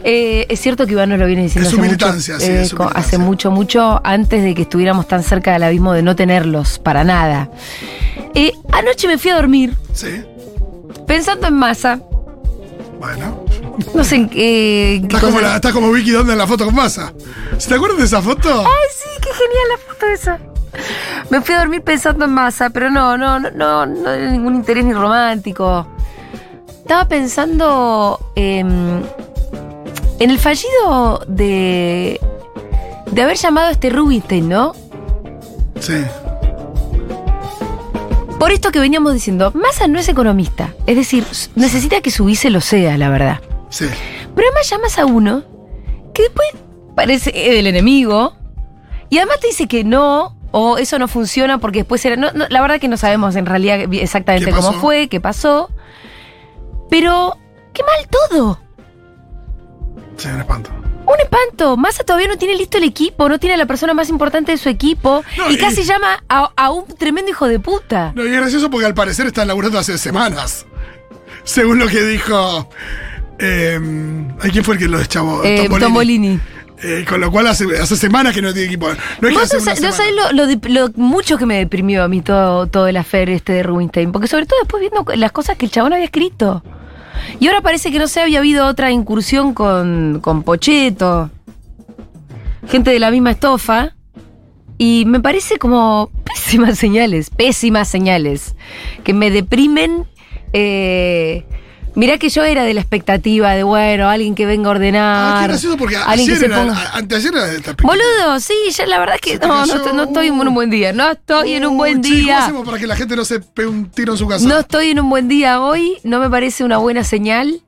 [0.04, 2.45] Eh, es cierto que Iván nos lo viene diciendo Es su hace mucho, militancia, sí,
[2.49, 6.80] eh, hace mucho, mucho antes de que estuviéramos tan cerca del abismo de no tenerlos
[6.80, 7.52] para nada.
[8.34, 10.08] Eh, anoche me fui a dormir Sí.
[11.10, 12.00] Pensando en masa.
[13.00, 13.43] Bueno.
[13.95, 15.00] No sé en qué.
[15.02, 17.12] qué Estás como, cosa- la, estás como Vicky Donda en la foto con masa.
[17.58, 18.48] ¿Se te acuerdas de esa foto?
[18.62, 20.39] Ay, sí, qué genial la foto esa.
[21.32, 24.86] Me fui a dormir pensando en masa, pero no, no, no, no, no ningún interés
[24.86, 25.88] ni romántico.
[26.82, 29.02] Estaba pensando em,
[30.19, 32.19] en el fallido de.
[33.12, 34.74] de haber llamado a este Rubinstein, ¿no?
[35.80, 36.04] Sí.
[38.39, 40.73] Por esto que veníamos diciendo, Massa no es economista.
[40.88, 41.25] Es decir,
[41.56, 43.41] necesita que su vice lo sea, la verdad.
[43.69, 43.86] Sí.
[44.36, 45.43] Pero además llamas a uno
[46.13, 46.47] que después
[46.95, 48.34] parece el enemigo
[49.10, 52.15] y además te dice que no o eso no funciona porque después era...
[52.15, 55.69] no- no, la verdad que no sabemos en realidad exactamente ¿Qué cómo fue, qué pasó.
[56.89, 57.38] Pero
[57.73, 58.60] qué mal todo.
[60.17, 60.71] Sí, un espanto.
[61.12, 61.76] Un espanto.
[61.78, 64.58] Massa todavía no tiene listo el equipo, no tiene a la persona más importante de
[64.58, 68.12] su equipo No, y, y- casi llama a, a un tremendo hijo de puta.
[68.15, 70.65] No, y es gracioso porque al parecer están laburando hace semanas.
[71.43, 72.69] Según lo que dijo.
[73.39, 73.80] Eh,
[74.41, 75.43] ¿ay, ¿Quién fue el que lo deschavó?
[75.43, 75.80] Eh, Tombolini.
[75.80, 76.39] Tombolini.
[76.82, 78.88] Eh, con lo cual hace, hace semanas que no tiene equipo.
[79.22, 82.08] No es que Vos hace no, sabés lo, lo lo mucho que me deprimió a
[82.08, 84.12] mí todo, todo el afer este de Rubinstein.
[84.12, 86.63] Porque sobre todo después viendo las cosas que el chabón había escrito.
[87.39, 91.30] Y ahora parece que no sé, había habido otra incursión con, con Pocheto.
[92.68, 93.96] Gente de la misma estofa.
[94.78, 98.56] Y me parece como pésimas señales, pésimas señales.
[99.04, 100.06] Que me deprimen.
[100.54, 101.46] Eh,
[102.00, 105.44] mirá que yo era de la expectativa de, bueno, alguien que venga a Ah, ordenar.
[105.50, 107.76] gracioso porque alguien ayer que se era, ponga- anteayer era de esta.
[107.82, 110.70] Boludo, sí, ya la verdad es que no, no, estoy- no estoy en un buen
[110.70, 110.94] día.
[110.94, 112.38] No estoy en un buen Uy, che, ¿Cómo día.
[112.46, 114.48] hacemos para que la gente no se pegue un tiro en su casa?
[114.48, 115.98] No estoy en un buen día hoy.
[116.04, 117.62] No me parece una buena señal.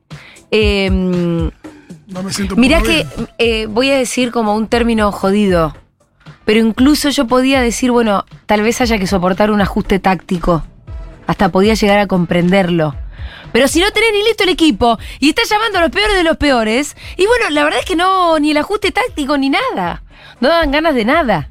[0.50, 3.06] Eh, No me siento mirá que
[3.38, 5.74] eh, voy a decir como un término jodido.
[6.44, 10.64] Pero incluso yo podía decir, bueno, tal vez haya que soportar un ajuste táctico.
[11.26, 12.94] Hasta podía llegar a comprenderlo.
[13.52, 16.22] Pero si no tenés ni listo el equipo y estás llamando a los peores de
[16.22, 20.02] los peores, y bueno, la verdad es que no, ni el ajuste táctico ni nada.
[20.40, 21.48] No dan ganas de nada.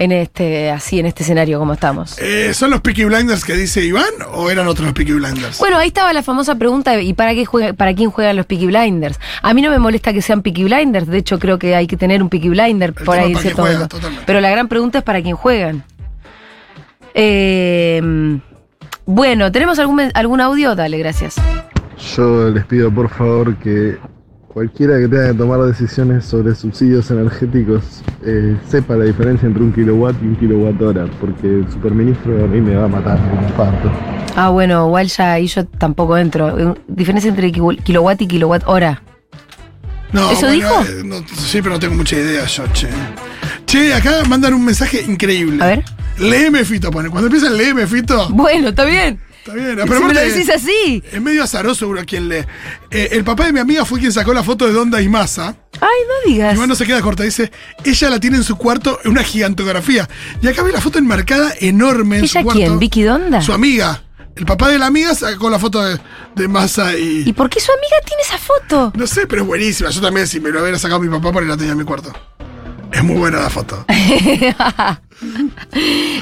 [0.00, 2.18] En este, así, en este escenario como estamos.
[2.18, 5.58] Eh, ¿Son los Peaky Blinders que dice Iván o eran otros los Peaky Blinders?
[5.58, 8.68] Bueno, ahí estaba la famosa pregunta ¿y para qué juega, para quién juegan los Peaky
[8.68, 9.20] Blinders?
[9.42, 11.98] A mí no me molesta que sean Peaky Blinders, de hecho creo que hay que
[11.98, 13.88] tener un Peaky Blinder por ahí para cierto juega.
[14.24, 15.84] Pero la gran pregunta es para quién juegan.
[17.12, 18.00] Eh,
[19.06, 20.74] bueno, ¿tenemos algún, algún audio?
[20.74, 21.36] Dale, gracias.
[22.16, 23.98] Yo les pido por favor que
[24.48, 29.72] cualquiera que tenga que tomar decisiones sobre subsidios energéticos eh, sepa la diferencia entre un
[29.72, 33.44] kilowatt y un kilowatt hora, porque el superministro a mí me va a matar un
[33.44, 33.90] infarto.
[34.36, 36.58] Ah, bueno, igual ya ahí yo tampoco entro.
[36.58, 39.02] Eh, Diferencia entre kilowatt y kilowatt hora.
[40.12, 40.68] No, ¿Eso dijo?
[40.82, 42.88] eh, no, sí, pero no tengo mucha idea yo, che.
[43.66, 45.62] Che, acá mandan un mensaje increíble.
[45.62, 45.84] A ver.
[46.18, 47.08] Léeme, Fito, pone.
[47.08, 49.20] Cuando empieza el léeme, Fito, Bueno, está bien.
[49.38, 49.70] está bien.
[49.80, 51.02] si Pero me lo decís así.
[51.10, 52.44] Es medio azaroso seguro quien lee.
[52.90, 55.56] Eh, el papá de mi amiga fue quien sacó la foto de Donda y Massa.
[55.80, 56.54] Ay, no digas.
[56.54, 57.50] Iván no se queda corta, dice,
[57.84, 60.08] ella la tiene en su cuarto en una gigantografía.
[60.42, 62.58] Y acá ve la foto enmarcada enorme en ¿Ella su cuarto.
[62.60, 62.78] quién?
[62.78, 63.40] ¿Vicky Donda?
[63.40, 64.02] Su amiga.
[64.36, 65.98] El papá de la amiga sacó la foto de,
[66.36, 68.92] de Massa y, ¿Y por qué su amiga tiene esa foto?
[68.96, 69.90] No sé, pero es buenísima.
[69.90, 72.12] Yo también, si me lo hubiera sacado mi papá, porque la tenía en mi cuarto.
[73.00, 73.82] Es muy buena la foto.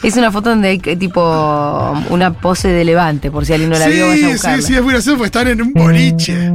[0.03, 3.87] Es una foto donde hay tipo una pose de levante, por si alguien no la
[3.87, 4.57] vio, vaya a sí, buscarla.
[4.59, 6.53] sí, sí, es gracioso porque están en un boliche.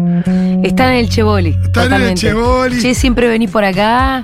[0.63, 1.57] Están en el Chevoli.
[1.63, 2.13] Están en el.
[2.15, 2.81] Chevoli.
[2.81, 4.23] Che, siempre venís por acá.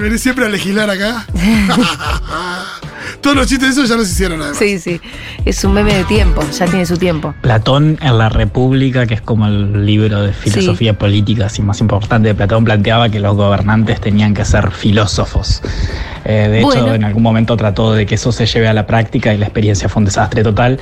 [0.00, 1.26] Venís siempre a legislar acá.
[3.20, 4.58] Todos los chistes de esos ya los hicieron además.
[4.58, 5.00] Sí, sí.
[5.44, 7.34] Es un meme de tiempo, ya tiene su tiempo.
[7.40, 12.28] Platón en la República, que es como el libro de filosofía política así más importante
[12.28, 15.62] de Platón, planteaba que los gobernantes tenían que ser filósofos.
[16.24, 16.82] Eh, de Bueno.
[16.82, 19.46] hecho, en algún momento trató de que eso se lleve a la práctica y la
[19.46, 20.80] experiencia fue un desastre total.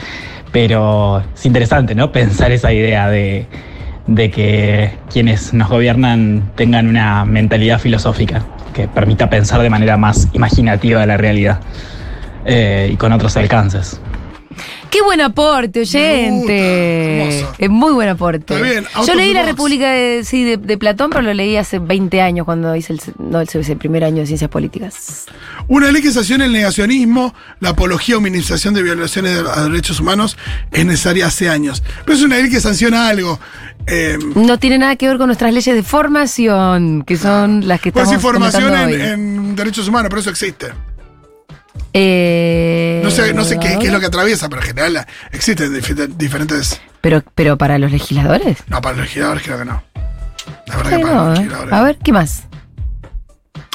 [0.50, 2.10] Pero es interesante, ¿no?
[2.10, 3.46] Pensar esa idea de,
[4.06, 10.28] de que quienes nos gobiernan tengan una mentalidad filosófica que permita pensar de manera más
[10.32, 11.60] imaginativa la realidad
[12.44, 14.00] eh, y con otros alcances.
[14.90, 17.46] Qué buen aporte, oyente.
[17.58, 18.38] Es muy buen aporte.
[18.54, 19.44] Está bien, out Yo leí La.
[19.44, 23.00] República de, sí, de, de Platón, pero lo leí hace 20 años cuando hice el,
[23.18, 25.26] no, el, el primer año de Ciencias Políticas.
[25.68, 30.00] Una ley que sancione el negacionismo, la apología o minimización de violaciones de- a derechos
[30.00, 30.36] humanos
[30.72, 31.82] es necesaria hace años.
[32.04, 33.38] Pero es una ley que sanciona algo.
[33.86, 37.92] Eh, No tiene nada que ver con nuestras leyes de formación, que son las que
[37.92, 38.94] pues estamos en, hoy.
[38.94, 40.68] en derechos humanos, pero eso existe.
[41.92, 45.06] Eh, No sé, no sé qué, qué es lo que atraviesa, pero en general la-
[45.32, 46.80] existen dife- diferentes.
[47.00, 48.58] Pero, pero para los legisladores.
[48.68, 49.82] No, para los legisladores creo que no.
[50.66, 51.42] La verdad Sí, que para no, los ¿eh?
[51.42, 51.72] legisladores.
[51.74, 52.42] A ver, ¿qué más?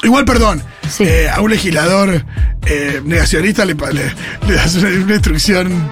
[0.02, 1.04] Igual, perdón, Sí.
[1.04, 2.24] eh, a un legislador
[2.66, 4.14] eh, negacionista le, le-
[4.46, 5.90] le das una, una instrucción.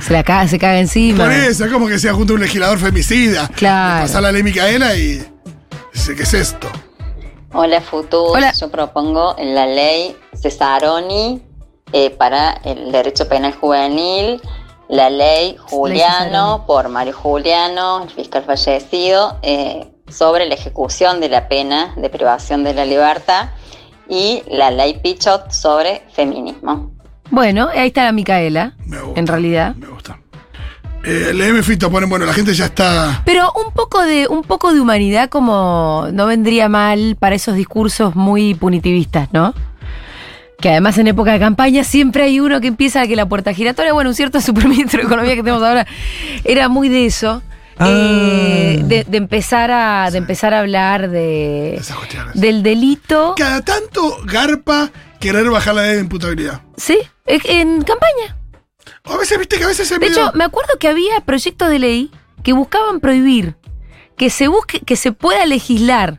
[0.00, 1.24] Se la caga, se caga encima.
[1.24, 3.48] Por eso, es como que sea junto a un legislador femicida.
[3.56, 4.02] Claro.
[4.06, 5.24] Pasar la ley Micaela y.
[5.92, 6.68] Dice, ¿qué es esto?
[7.52, 8.52] Hola Futus, Hola.
[8.52, 11.42] yo propongo la ley Cesaroni
[11.92, 14.40] eh, para el derecho penal juvenil,
[14.88, 21.48] la ley Juliano por Mario Juliano, el fiscal fallecido, eh, sobre la ejecución de la
[21.48, 23.50] pena de privación de la libertad
[24.08, 26.92] y la ley Pichot sobre feminismo.
[27.30, 29.20] Bueno, ahí está la Micaela, Me gusta.
[29.20, 29.74] en realidad.
[29.74, 30.20] Me gusta.
[31.04, 33.22] Eh, el M Fito ponen, bueno, la gente ya está.
[33.24, 38.14] Pero un poco de, un poco de humanidad como no vendría mal para esos discursos
[38.16, 39.54] muy punitivistas, ¿no?
[40.60, 43.52] Que además en época de campaña siempre hay uno que empieza a que la puerta
[43.52, 45.86] giratoria, bueno, un cierto superministro de Economía que tenemos ahora,
[46.44, 47.42] era muy de eso.
[47.80, 52.40] eh, de, de empezar a, de empezar a hablar de, Esas cuestiones.
[52.40, 53.34] del delito.
[53.36, 54.90] Cada tanto garpa
[55.20, 56.62] querer bajar la edad de imputabilidad.
[56.78, 58.36] Sí, en campaña.
[59.04, 61.78] A veces, viste que a veces se De hecho, me acuerdo que había proyectos de
[61.78, 62.10] ley
[62.42, 63.56] que buscaban prohibir
[64.16, 66.18] que se busque, que se pueda legislar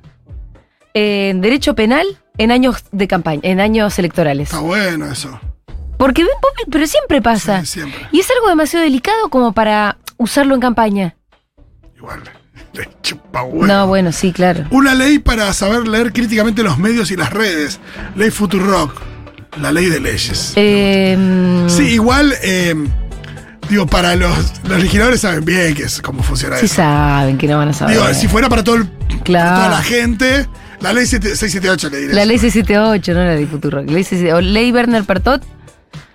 [0.94, 2.06] en derecho penal
[2.38, 4.50] en años de campaña, en años electorales.
[4.50, 5.40] Está bueno eso.
[5.98, 6.32] Porque ven,
[6.72, 7.62] pero siempre pasa.
[7.62, 8.08] Sí, siempre.
[8.12, 11.16] Y es algo demasiado delicado como para usarlo en campaña.
[11.98, 12.22] Igual.
[12.74, 13.66] Le chupa huevo.
[13.66, 14.66] No, bueno, sí, claro.
[14.70, 17.80] Una ley para saber leer críticamente los medios y las redes.
[18.16, 19.02] Ley Futurock.
[19.60, 20.54] La ley de leyes.
[20.56, 22.76] Eh, Sí, igual, eh,
[23.70, 26.76] digo, para los, los legisladores saben bien que es cómo funciona sí eso.
[26.76, 27.96] saben que no van a saber.
[27.98, 28.88] Digo, si fuera para, todo el-
[29.24, 29.50] Claro.
[29.50, 30.46] para toda la gente,
[30.82, 32.14] la ley 7- 678 le diré.
[32.14, 33.82] La ley 678, no la ley Futuro.
[33.82, 35.42] Ley, 678, o ley Werner Pertot,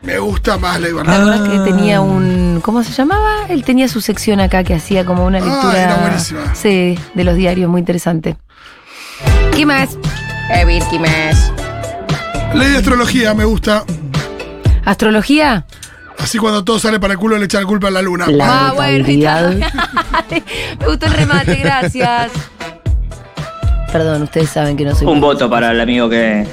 [0.02, 1.32] Me gusta más ley ¿te Bernal.
[1.32, 2.60] acordás que tenía un.
[2.62, 3.46] ¿Cómo se llamaba?
[3.48, 5.82] Él tenía su sección acá que hacía como una Ah, lectura.
[5.82, 6.54] era buenísima.
[6.54, 8.36] Sí, de los diarios, muy interesante.
[9.54, 9.90] ¿Qué más?
[10.52, 11.52] A ver, ¿qué más?
[12.54, 13.84] Ley de astrología, me gusta.
[14.84, 15.66] ¿Astrología?
[16.18, 18.26] Así cuando todo sale para el culo le echan la culpa a la luna.
[18.28, 19.04] La Ah, bueno.
[19.08, 22.30] Me gustó el remate, gracias.
[23.92, 25.06] Perdón, ustedes saben que no soy.
[25.06, 26.46] Un voto para el amigo que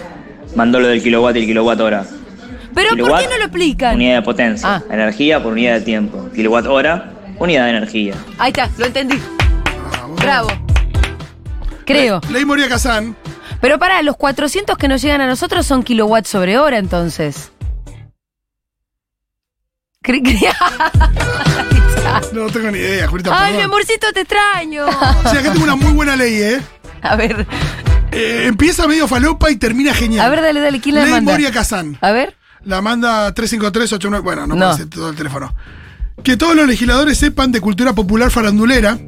[0.56, 2.06] mandó lo del kilowatt y el kilowatt hora.
[2.76, 3.96] Pero ¿por qué no lo explican?
[3.96, 4.76] Unidad de potencia.
[4.76, 4.84] Ah.
[4.92, 6.30] Energía por unidad de tiempo.
[6.36, 8.14] Kilowatt hora, unidad de energía.
[8.38, 9.20] Ahí está, lo entendí.
[9.92, 10.22] Vamos.
[10.22, 10.50] Bravo.
[11.86, 12.20] Creo.
[12.30, 13.16] Ley Moria Kazán.
[13.62, 17.52] Pero para, los 400 que nos llegan a nosotros son kilowatts sobre hora, entonces.
[22.34, 23.32] No tengo ni idea, Julita.
[23.34, 24.86] Ay, mi amorcito, te extraño.
[25.30, 26.62] Sí, acá tengo una muy buena ley, ¿eh?
[27.04, 27.46] A ver,
[28.12, 30.26] Eh, Empieza medio falopa y termina genial.
[30.26, 31.32] a ver, dale, dale, ¿quién la Ley manda?
[31.32, 31.98] Moria Kazán.
[32.02, 32.36] A ver.
[32.66, 34.24] La manda 35389.
[34.24, 34.66] Bueno, no, No.
[34.68, 35.54] puede ser todo el teléfono.
[36.24, 39.00] Que todos los legisladores sepan de cultura popular farandulera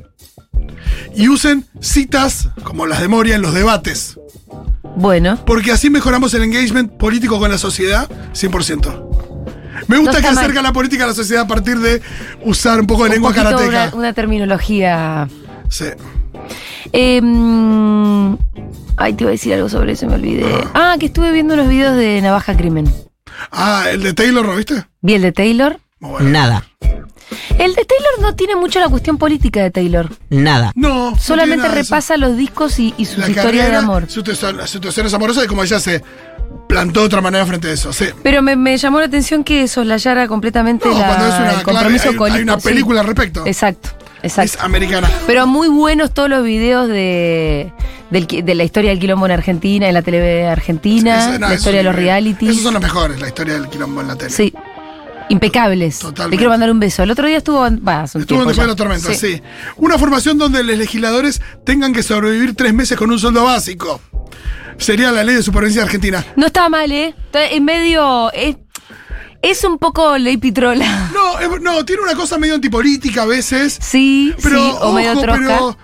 [1.15, 4.17] y usen citas como las de Moria en los debates.
[4.95, 5.37] Bueno.
[5.45, 9.09] Porque así mejoramos el engagement político con la sociedad 100%.
[9.87, 10.37] Me gusta No que está mal.
[10.45, 12.01] acerca la política a la sociedad a partir de
[12.45, 13.67] usar un poco de Un lengua karateca.
[13.67, 15.27] Una, una terminología.
[15.69, 15.85] Sí.
[16.93, 17.21] Eh,
[18.97, 20.45] ay, te iba a decir algo sobre eso, me olvidé.
[20.73, 22.91] Ah, que estuve viendo unos videos de Navaja Crimen.
[23.51, 24.85] Ah, el de Taylor, ¿lo viste?
[25.01, 25.79] Vi el de Taylor.
[25.99, 26.29] Bueno.
[26.29, 26.65] Nada,
[27.59, 30.09] El de Taylor no tiene mucho la cuestión política de Taylor.
[30.29, 30.71] nada.
[30.75, 31.15] No.
[31.17, 34.05] Solamente repasa los discos y, y sus La historias de amor.
[34.09, 34.23] Sus
[34.65, 36.03] situaciones amorosas y como ella se
[36.67, 37.93] plantó de otra manera frente a eso.
[37.93, 38.05] Sí.
[38.23, 41.49] Pero me, me llamó la atención que soslayara completamente No, la, cuando es una, el
[41.51, 43.45] claro, compromiso hay, con hay una película al respecto.
[43.45, 43.89] Exacto,
[44.23, 44.65] Es exacto.
[44.65, 45.09] americana.
[45.27, 47.71] Pero muy buenos todos los videos de,
[48.11, 51.55] del de la historia del quilombo en Argentina, en la tele argentina, Es- no, la
[51.55, 52.51] historia de los es- realities.
[52.51, 54.29] Esos son los mejores, la historia del quilombo en la tele.
[54.31, 54.53] Sí.
[55.29, 55.99] Impecables.
[55.99, 56.35] Totalmente.
[56.35, 57.03] Le quiero mandar un beso.
[57.03, 57.63] El otro día estuvo.
[57.63, 59.41] Hace un Estuvo en Después de la tormenta, sí.
[59.77, 64.01] Una formación donde los legisladores tengan que sobrevivir tres meses con un sueldo básico.
[64.77, 66.25] Sería la ley de supervivencia argentina.
[66.35, 67.13] No está mal, ¿eh?
[67.33, 68.31] En medio.
[68.33, 68.57] Es,
[69.41, 71.09] es un poco ley pitrola.
[71.13, 73.77] No, es- no, tiene una cosa medio antipolítica a veces.
[73.81, 75.37] Sí, Pero, sí, o medio trosca.
[75.45, 75.77] pero,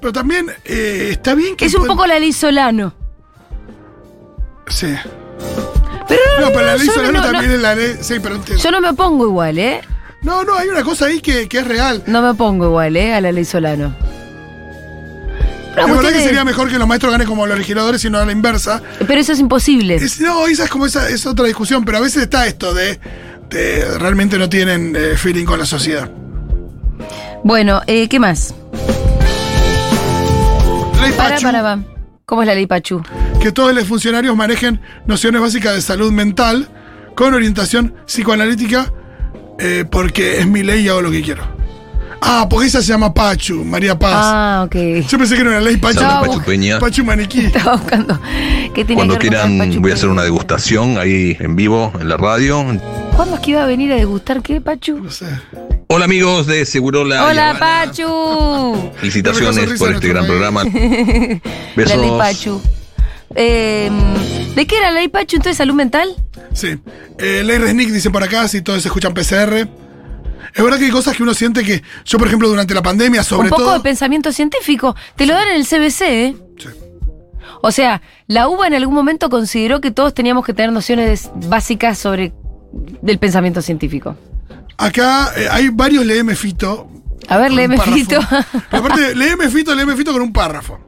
[0.00, 1.66] pero también eh, está bien que.
[1.66, 2.94] es un poco la ley Solano.
[4.68, 4.94] Sí.
[6.08, 7.96] Pero No, pero la ley yo Solano no- no- también es la ley.
[8.00, 8.62] Sí, pero entiendo.
[8.62, 9.80] Yo no me opongo igual, ¿eh?
[10.22, 12.02] No, no, hay una cosa ahí que, que es real.
[12.06, 13.14] No me opongo igual, ¿eh?
[13.14, 13.94] A la ley Solano.
[15.76, 18.24] La verdad que sería mejor que los maestros ganen como los legisladores y no a
[18.26, 18.80] la inversa.
[19.06, 19.96] pero eso es imposible.
[19.96, 22.98] Es- no, esa es como esa es otra discusión, pero a veces está esto de,
[23.50, 26.10] de realmente no tienen eh, feeling con la sociedad.
[27.42, 28.54] Bueno, eh, ¿qué más?
[31.00, 31.78] Ley Para, Pachu, para, va.
[32.24, 33.02] ¿Cómo es la ley Pachu?
[33.42, 36.66] que todos los funcionarios manejen nociones básicas de salud mental
[37.14, 38.90] con orientación psicoanalítica,
[39.58, 41.53] eh, porque es mi ley y hago lo que quiero.
[42.26, 44.12] Ah, porque esa se llama Pachu, María Paz.
[44.16, 44.74] Ah, ok.
[45.06, 46.00] Yo pensé que era una ley Pachu.
[46.00, 46.78] No, Pachu Peña.
[46.78, 47.40] Pachu Maniquí.
[47.46, 48.18] Estaba buscando.
[48.74, 51.92] ¿Qué tenía Cuando que ver quieran Pachu voy a hacer una degustación ahí en vivo
[52.00, 52.64] en la radio.
[53.14, 55.00] ¿Cuándo es que iba a venir a degustar qué, Pachu?
[55.00, 55.26] No sé.
[55.88, 57.26] Hola amigos de Segurola.
[57.26, 57.84] Hola, Habana.
[57.86, 58.90] Pachu.
[58.96, 60.30] Felicitaciones por este gran país.
[60.30, 60.64] programa.
[61.76, 61.96] Besos.
[61.96, 62.62] La ley Pachu.
[63.36, 63.90] Eh,
[64.56, 65.58] ¿De qué era la ley Pachu entonces?
[65.58, 66.08] ¿Salud mental?
[66.54, 66.78] Sí.
[67.18, 69.68] Eh, ley Resnick dice por acá, si todos escuchan PCR.
[70.54, 71.82] Es verdad que hay cosas que uno siente que.
[72.04, 73.74] Yo, por ejemplo, durante la pandemia, sobre Un poco todo.
[73.74, 74.94] de pensamiento científico.
[75.16, 76.36] Te lo dan en el CBC, ¿eh?
[76.58, 76.68] Sí.
[77.60, 81.98] O sea, la UBA en algún momento consideró que todos teníamos que tener nociones básicas
[81.98, 82.32] sobre
[83.02, 84.16] del pensamiento científico.
[84.76, 86.88] Acá eh, hay varios leeme Fito.
[87.28, 87.94] A ver, párrafo.
[87.94, 88.20] Fito.
[88.70, 90.78] Pero aparte, leeme Fito, leeme Fito con un párrafo.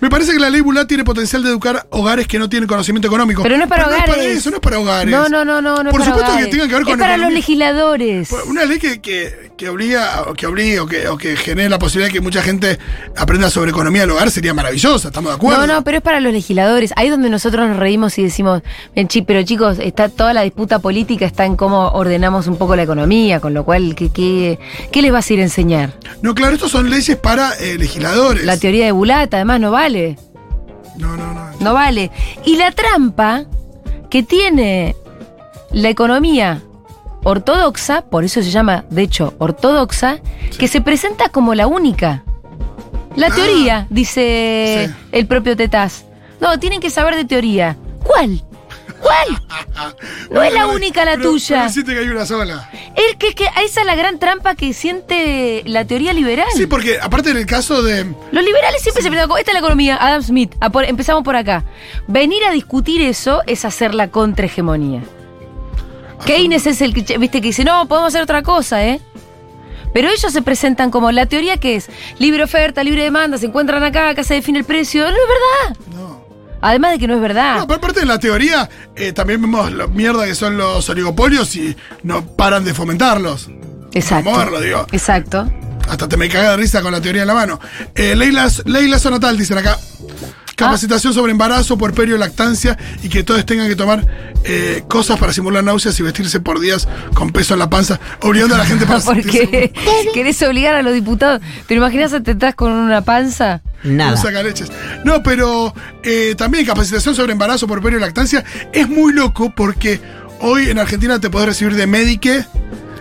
[0.00, 3.08] Me parece que la ley Bulat tiene potencial de educar hogares que no tienen conocimiento
[3.08, 3.42] económico.
[3.42, 4.08] Pero no es para No hogares.
[4.08, 5.10] es para eso, no es para hogares.
[5.10, 6.46] No, no, no, no, no Por supuesto hogares.
[6.46, 8.30] que tenga que ver con Es para los legisladores.
[8.46, 11.80] Una ley que, que, que obliga, o que obligue, o que, o que genere la
[11.80, 12.78] posibilidad de que mucha gente
[13.16, 15.66] aprenda sobre economía del hogar sería maravillosa, estamos de acuerdo.
[15.66, 16.92] No, no, pero es para los legisladores.
[16.94, 18.62] Ahí es donde nosotros nos reímos y decimos,
[18.94, 22.76] "Bien, chi, pero chicos, está toda la disputa política está en cómo ordenamos un poco
[22.76, 24.60] la economía, con lo cual, ¿qué, qué,
[24.92, 25.92] qué les vas a ir a enseñar?
[26.22, 28.44] No, claro, estos son leyes para eh, legisladores.
[28.44, 30.16] La teoría de Bulata, además, no vale.
[30.96, 31.50] No, no, no.
[31.58, 32.12] No vale.
[32.44, 33.44] Y la trampa
[34.08, 34.94] que tiene
[35.72, 36.62] la economía
[37.24, 40.18] ortodoxa, por eso se llama, de hecho, ortodoxa,
[40.58, 42.24] que se presenta como la única.
[43.16, 43.34] La Ah.
[43.34, 44.94] teoría, dice Sí.
[45.12, 46.04] el propio Tetaz.
[46.40, 47.76] No, tienen que saber de teoría.
[48.04, 48.42] ¿Cuál?
[49.00, 49.28] ¿Cuál?
[50.30, 51.60] No es la única la pero- tuya.
[51.60, 52.68] Pero siente que hay una sola.
[52.96, 56.46] Es que, que esa es la gran trampa que siente la teoría liberal.
[56.54, 58.04] Sí, porque aparte en el caso de.
[58.32, 61.36] Los liberales siempre se presentan como, esta es la economía, Adam Smith, por- empezamos por
[61.36, 61.64] acá.
[62.08, 65.02] Venir a discutir eso es hacer la contrahegemonía.
[66.24, 69.00] Keynes es el que, viste, que dice, no, podemos hacer otra cosa, ¿eh?
[69.92, 73.82] Pero ellos se presentan como la teoría que es libre oferta, libre demanda, se encuentran
[73.82, 75.02] acá, acá se define el precio.
[75.02, 75.86] No es verdad.
[75.96, 76.24] No.
[76.60, 77.58] Además de que no es verdad.
[77.58, 81.54] No, pero aparte de la teoría, eh, también vemos la mierda que son los oligopolios
[81.56, 83.48] y no paran de fomentarlos.
[83.92, 84.30] Exacto.
[84.30, 84.86] Vamos a verlo, digo.
[84.92, 85.48] Exacto.
[85.88, 87.60] Hasta te me caga de risa con la teoría en la mano.
[87.94, 89.78] Eh, ley, las, ley lazo natal, dicen acá.
[90.58, 94.04] Capacitación sobre embarazo, puerperio, lactancia y que todos tengan que tomar
[94.44, 98.56] eh, cosas para simular náuseas y vestirse por días con peso en la panza, obligando
[98.56, 99.72] a la gente para Porque
[100.12, 101.40] querés obligar a los diputados.
[101.66, 103.62] ¿Te lo imaginas a Tetaz con una panza?
[103.84, 104.16] No Nada.
[104.16, 104.70] saca leches.
[105.04, 110.00] No, pero eh, también capacitación sobre embarazo, puerperio y lactancia es muy loco porque
[110.40, 112.44] hoy en Argentina te podés recibir de médique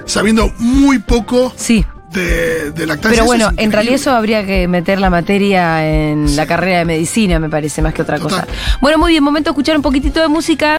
[0.06, 1.84] sabiendo muy poco Sí.
[2.18, 3.12] De, de lactancia.
[3.12, 7.40] Pero bueno, en realidad eso habría que meter la materia en la carrera de medicina,
[7.40, 8.46] me parece, más que otra cosa.
[8.82, 10.76] Bueno, muy bien, momento de escuchar un poquitito de música.